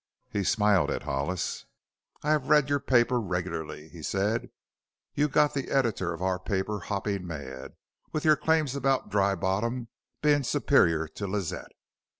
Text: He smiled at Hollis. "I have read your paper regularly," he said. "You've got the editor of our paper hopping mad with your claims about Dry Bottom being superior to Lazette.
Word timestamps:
He 0.31 0.43
smiled 0.43 0.89
at 0.89 1.03
Hollis. 1.03 1.65
"I 2.23 2.31
have 2.31 2.49
read 2.49 2.69
your 2.69 2.79
paper 2.79 3.21
regularly," 3.21 3.87
he 3.89 4.01
said. 4.01 4.49
"You've 5.13 5.31
got 5.31 5.53
the 5.53 5.69
editor 5.69 6.11
of 6.11 6.23
our 6.23 6.39
paper 6.39 6.79
hopping 6.79 7.27
mad 7.27 7.75
with 8.11 8.25
your 8.25 8.35
claims 8.35 8.75
about 8.75 9.11
Dry 9.11 9.35
Bottom 9.35 9.89
being 10.23 10.41
superior 10.41 11.07
to 11.09 11.27
Lazette. 11.27 11.73